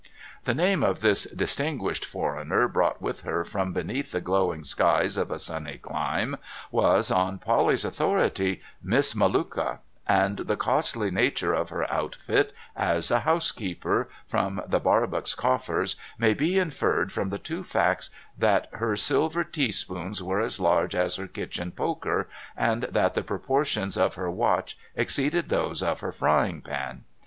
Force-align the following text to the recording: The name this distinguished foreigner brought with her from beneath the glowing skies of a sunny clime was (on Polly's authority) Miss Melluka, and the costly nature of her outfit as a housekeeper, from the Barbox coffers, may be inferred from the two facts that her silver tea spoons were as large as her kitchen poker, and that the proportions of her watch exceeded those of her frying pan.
The 0.45 0.55
name 0.55 0.83
this 0.99 1.25
distinguished 1.25 2.05
foreigner 2.05 2.67
brought 2.67 3.03
with 3.03 3.21
her 3.21 3.45
from 3.45 3.71
beneath 3.71 4.11
the 4.11 4.19
glowing 4.19 4.63
skies 4.63 5.15
of 5.15 5.29
a 5.29 5.37
sunny 5.37 5.77
clime 5.77 6.37
was 6.71 7.11
(on 7.11 7.37
Polly's 7.37 7.85
authority) 7.85 8.63
Miss 8.81 9.13
Melluka, 9.13 9.77
and 10.07 10.37
the 10.39 10.57
costly 10.57 11.11
nature 11.11 11.53
of 11.53 11.69
her 11.69 11.87
outfit 11.93 12.51
as 12.75 13.11
a 13.11 13.19
housekeeper, 13.19 14.09
from 14.25 14.63
the 14.65 14.79
Barbox 14.79 15.35
coffers, 15.35 15.95
may 16.17 16.33
be 16.33 16.57
inferred 16.57 17.11
from 17.11 17.29
the 17.29 17.37
two 17.37 17.61
facts 17.61 18.09
that 18.35 18.69
her 18.71 18.95
silver 18.95 19.43
tea 19.43 19.71
spoons 19.71 20.23
were 20.23 20.41
as 20.41 20.59
large 20.59 20.95
as 20.95 21.17
her 21.17 21.27
kitchen 21.27 21.71
poker, 21.71 22.27
and 22.57 22.85
that 22.89 23.13
the 23.13 23.21
proportions 23.21 23.97
of 23.97 24.15
her 24.15 24.31
watch 24.31 24.79
exceeded 24.95 25.49
those 25.49 25.83
of 25.83 25.99
her 25.99 26.11
frying 26.11 26.59
pan. 26.59 27.03